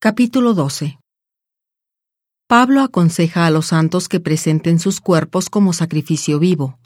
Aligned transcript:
Capítulo 0.00 0.54
12 0.54 1.00
Pablo 2.46 2.82
aconseja 2.82 3.46
a 3.46 3.50
los 3.50 3.66
santos 3.66 4.08
que 4.08 4.20
presenten 4.20 4.78
sus 4.78 5.00
cuerpos 5.00 5.50
como 5.50 5.72
sacrificio 5.72 6.38
vivo, 6.38 6.78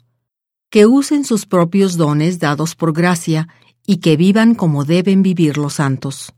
que 0.71 0.87
usen 0.87 1.23
sus 1.23 1.45
propios 1.45 1.95
dones 1.95 2.39
dados 2.39 2.73
por 2.73 2.91
gracia 2.91 3.49
y 3.85 3.97
que 3.97 4.17
vivan 4.17 4.55
como 4.55 4.83
deben 4.83 5.21
vivir 5.21 5.59
los 5.59 5.73
santos. 5.73 6.33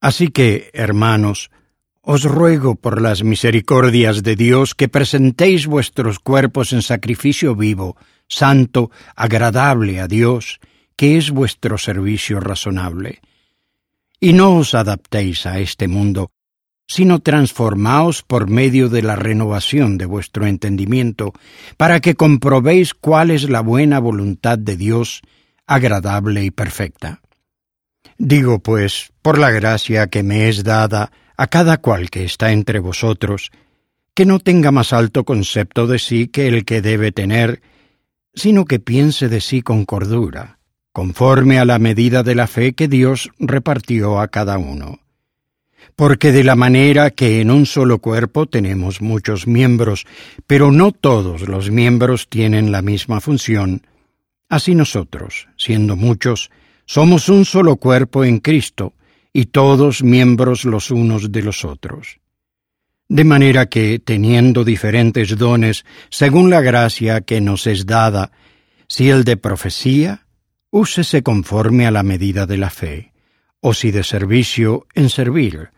Así 0.00 0.28
que, 0.28 0.70
hermanos, 0.72 1.50
os 2.00 2.22
ruego 2.22 2.76
por 2.76 3.02
las 3.02 3.24
misericordias 3.24 4.22
de 4.22 4.36
Dios 4.36 4.76
que 4.76 4.88
presentéis 4.88 5.66
vuestros 5.66 6.20
cuerpos 6.20 6.72
en 6.72 6.82
sacrificio 6.82 7.56
vivo, 7.56 7.96
santo, 8.28 8.92
agradable 9.16 9.98
a 9.98 10.06
Dios, 10.06 10.60
que 10.94 11.18
es 11.18 11.32
vuestro 11.32 11.76
servicio 11.76 12.38
razonable 12.38 13.20
y 14.20 14.32
no 14.32 14.56
os 14.56 14.74
adaptéis 14.74 15.46
a 15.46 15.58
este 15.58 15.88
mundo, 15.88 16.30
sino 16.88 17.18
transformaos 17.18 18.22
por 18.22 18.48
medio 18.48 18.88
de 18.88 19.02
la 19.02 19.16
renovación 19.16 19.98
de 19.98 20.06
vuestro 20.06 20.46
entendimiento, 20.46 21.32
para 21.76 22.00
que 22.00 22.14
comprobéis 22.14 22.94
cuál 22.94 23.30
es 23.30 23.48
la 23.48 23.60
buena 23.60 23.98
voluntad 23.98 24.58
de 24.58 24.76
Dios, 24.76 25.22
agradable 25.66 26.44
y 26.44 26.50
perfecta. 26.50 27.20
Digo, 28.18 28.60
pues, 28.60 29.12
por 29.20 29.38
la 29.38 29.50
gracia 29.50 30.06
que 30.06 30.22
me 30.22 30.48
es 30.48 30.64
dada 30.64 31.10
a 31.36 31.48
cada 31.48 31.78
cual 31.78 32.08
que 32.08 32.24
está 32.24 32.52
entre 32.52 32.78
vosotros, 32.78 33.50
que 34.14 34.24
no 34.24 34.38
tenga 34.38 34.70
más 34.70 34.92
alto 34.94 35.24
concepto 35.24 35.86
de 35.86 35.98
sí 35.98 36.28
que 36.28 36.46
el 36.46 36.64
que 36.64 36.80
debe 36.80 37.12
tener, 37.12 37.60
sino 38.32 38.64
que 38.64 38.78
piense 38.78 39.28
de 39.28 39.40
sí 39.40 39.60
con 39.60 39.84
cordura 39.84 40.56
conforme 40.96 41.58
a 41.58 41.66
la 41.66 41.78
medida 41.78 42.22
de 42.22 42.34
la 42.34 42.46
fe 42.46 42.72
que 42.72 42.88
Dios 42.88 43.30
repartió 43.38 44.18
a 44.18 44.28
cada 44.28 44.56
uno. 44.56 45.00
Porque 45.94 46.32
de 46.32 46.42
la 46.42 46.56
manera 46.56 47.10
que 47.10 47.42
en 47.42 47.50
un 47.50 47.66
solo 47.66 47.98
cuerpo 47.98 48.46
tenemos 48.46 49.02
muchos 49.02 49.46
miembros, 49.46 50.06
pero 50.46 50.72
no 50.72 50.92
todos 50.92 51.50
los 51.50 51.70
miembros 51.70 52.30
tienen 52.30 52.72
la 52.72 52.80
misma 52.80 53.20
función, 53.20 53.86
así 54.48 54.74
nosotros, 54.74 55.48
siendo 55.58 55.96
muchos, 55.96 56.50
somos 56.86 57.28
un 57.28 57.44
solo 57.44 57.76
cuerpo 57.76 58.24
en 58.24 58.38
Cristo, 58.38 58.94
y 59.34 59.44
todos 59.44 60.02
miembros 60.02 60.64
los 60.64 60.90
unos 60.90 61.30
de 61.30 61.42
los 61.42 61.66
otros. 61.66 62.20
De 63.06 63.24
manera 63.24 63.66
que, 63.66 63.98
teniendo 63.98 64.64
diferentes 64.64 65.36
dones, 65.36 65.84
según 66.08 66.48
la 66.48 66.62
gracia 66.62 67.20
que 67.20 67.42
nos 67.42 67.66
es 67.66 67.84
dada, 67.84 68.32
si 68.88 69.10
el 69.10 69.24
de 69.24 69.36
profecía, 69.36 70.25
úsese 70.70 71.22
conforme 71.22 71.86
a 71.86 71.90
la 71.90 72.02
medida 72.02 72.46
de 72.46 72.58
la 72.58 72.70
fe, 72.70 73.12
o 73.60 73.74
si 73.74 73.90
de 73.90 74.04
servicio, 74.04 74.86
en 74.94 75.10
servir, 75.10 75.70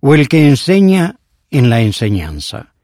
o 0.00 0.14
el 0.14 0.28
que 0.28 0.48
enseña, 0.48 1.18
en 1.50 1.70
la 1.70 1.80
enseñanza, 1.80 2.74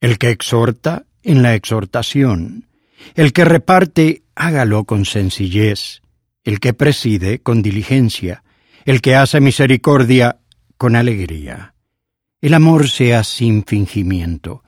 el 0.00 0.18
que 0.18 0.30
exhorta, 0.30 1.06
en 1.22 1.42
la 1.42 1.54
exhortación, 1.54 2.68
el 3.14 3.32
que 3.32 3.44
reparte, 3.44 4.22
hágalo 4.34 4.84
con 4.84 5.04
sencillez, 5.04 6.02
el 6.44 6.60
que 6.60 6.72
preside, 6.72 7.40
con 7.40 7.62
diligencia, 7.62 8.42
el 8.84 9.00
que 9.00 9.14
hace 9.14 9.40
misericordia, 9.40 10.38
con 10.76 10.96
alegría. 10.96 11.74
El 12.40 12.54
amor 12.54 12.88
sea 12.88 13.24
sin 13.24 13.64
fingimiento. 13.64 14.62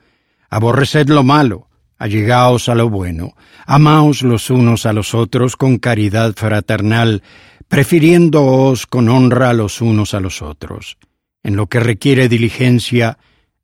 Aborreced 0.49 1.07
lo 1.07 1.23
malo, 1.23 1.69
allegaos 2.01 2.67
a 2.67 2.73
lo 2.73 2.89
bueno, 2.89 3.35
amaos 3.67 4.23
los 4.23 4.49
unos 4.49 4.87
a 4.87 4.93
los 4.93 5.13
otros 5.13 5.55
con 5.55 5.77
caridad 5.77 6.33
fraternal, 6.35 7.21
prefiriéndoos 7.67 8.87
con 8.87 9.07
honra 9.07 9.53
los 9.53 9.81
unos 9.81 10.15
a 10.15 10.19
los 10.19 10.41
otros, 10.41 10.97
en 11.43 11.55
lo 11.55 11.67
que 11.67 11.79
requiere 11.79 12.27
diligencia, 12.27 13.19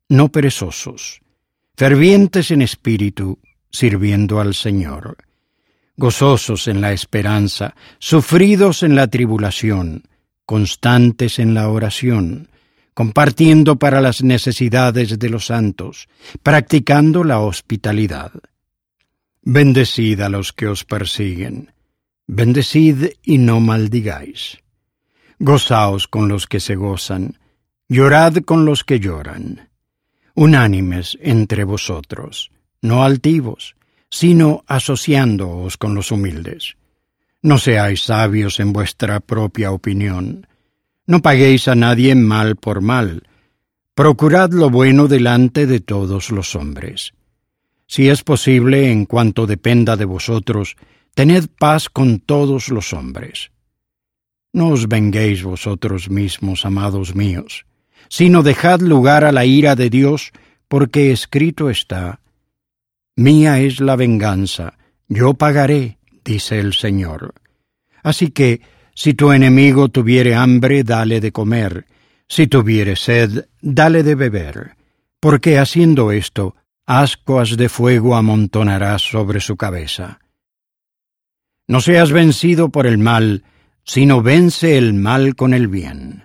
no 0.08 0.28
perezosos, 0.28 1.20
fervientes 1.76 2.52
en 2.52 2.62
espíritu, 2.62 3.40
sirviendo 3.72 4.38
al 4.38 4.54
Señor, 4.54 5.16
gozosos 5.96 6.68
en 6.68 6.80
la 6.80 6.92
esperanza, 6.92 7.74
sufridos 7.98 8.84
en 8.84 8.94
la 8.94 9.08
tribulación, 9.08 10.04
constantes 10.46 11.40
en 11.40 11.54
la 11.54 11.68
oración, 11.68 12.50
compartiendo 12.98 13.76
para 13.76 14.00
las 14.00 14.24
necesidades 14.24 15.20
de 15.20 15.30
los 15.30 15.46
santos, 15.46 16.08
practicando 16.42 17.22
la 17.22 17.38
hospitalidad. 17.38 18.32
Bendecid 19.40 20.20
a 20.20 20.28
los 20.28 20.52
que 20.52 20.66
os 20.66 20.84
persiguen, 20.84 21.70
bendecid 22.26 23.10
y 23.22 23.38
no 23.38 23.60
maldigáis. 23.60 24.58
Gozaos 25.38 26.08
con 26.08 26.26
los 26.26 26.48
que 26.48 26.58
se 26.58 26.74
gozan, 26.74 27.38
llorad 27.88 28.38
con 28.38 28.64
los 28.64 28.82
que 28.82 28.98
lloran. 28.98 29.68
Unánimes 30.34 31.16
entre 31.22 31.62
vosotros, 31.62 32.50
no 32.82 33.04
altivos, 33.04 33.76
sino 34.10 34.64
asociándoos 34.66 35.76
con 35.76 35.94
los 35.94 36.10
humildes. 36.10 36.76
No 37.42 37.58
seáis 37.58 38.02
sabios 38.02 38.58
en 38.58 38.72
vuestra 38.72 39.20
propia 39.20 39.70
opinión, 39.70 40.48
no 41.08 41.22
paguéis 41.22 41.66
a 41.68 41.74
nadie 41.74 42.14
mal 42.14 42.56
por 42.56 42.82
mal. 42.82 43.24
Procurad 43.94 44.52
lo 44.52 44.68
bueno 44.68 45.08
delante 45.08 45.66
de 45.66 45.80
todos 45.80 46.30
los 46.30 46.54
hombres. 46.54 47.14
Si 47.86 48.10
es 48.10 48.22
posible, 48.22 48.92
en 48.92 49.06
cuanto 49.06 49.46
dependa 49.46 49.96
de 49.96 50.04
vosotros, 50.04 50.76
tened 51.14 51.48
paz 51.58 51.88
con 51.88 52.20
todos 52.20 52.68
los 52.68 52.92
hombres. 52.92 53.50
No 54.52 54.68
os 54.68 54.86
venguéis 54.86 55.42
vosotros 55.42 56.10
mismos, 56.10 56.66
amados 56.66 57.14
míos, 57.14 57.64
sino 58.10 58.42
dejad 58.42 58.80
lugar 58.80 59.24
a 59.24 59.32
la 59.32 59.46
ira 59.46 59.76
de 59.76 59.88
Dios, 59.88 60.30
porque 60.68 61.10
escrito 61.10 61.70
está, 61.70 62.20
Mía 63.16 63.60
es 63.60 63.80
la 63.80 63.96
venganza, 63.96 64.76
yo 65.08 65.34
pagaré, 65.34 65.98
dice 66.22 66.60
el 66.60 66.74
Señor. 66.74 67.34
Así 68.02 68.30
que, 68.30 68.60
si 68.98 69.14
tu 69.14 69.30
enemigo 69.30 69.90
tuviere 69.90 70.34
hambre, 70.34 70.82
dale 70.82 71.20
de 71.20 71.30
comer, 71.30 71.86
si 72.26 72.48
tuviere 72.48 72.96
sed, 72.96 73.46
dale 73.62 74.02
de 74.02 74.16
beber, 74.16 74.76
porque 75.20 75.56
haciendo 75.56 76.10
esto, 76.10 76.56
ascuas 76.84 77.56
de 77.56 77.68
fuego 77.68 78.16
amontonarás 78.16 79.02
sobre 79.02 79.38
su 79.38 79.56
cabeza. 79.56 80.18
No 81.68 81.80
seas 81.80 82.10
vencido 82.10 82.70
por 82.70 82.88
el 82.88 82.98
mal, 82.98 83.44
sino 83.84 84.20
vence 84.20 84.76
el 84.76 84.94
mal 84.94 85.36
con 85.36 85.54
el 85.54 85.68
bien. 85.68 86.24